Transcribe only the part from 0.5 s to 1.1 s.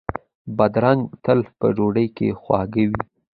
بادرنګ